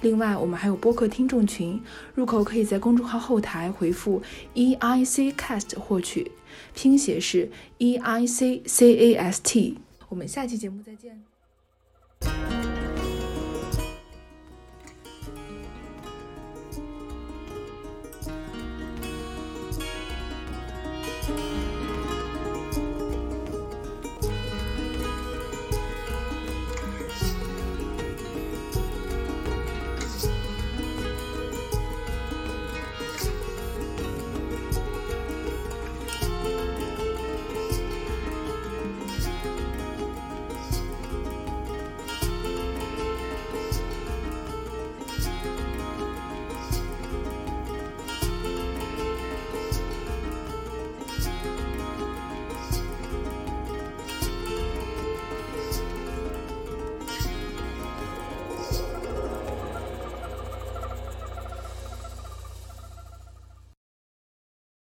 [0.00, 1.80] 另外，我们还有播客听众群，
[2.14, 4.20] 入口可以在公众号后台回复
[4.54, 6.32] E I C Cast 获取，
[6.74, 9.78] 拼写是 E I C C A S T。
[10.08, 11.22] 我们下期节目再见。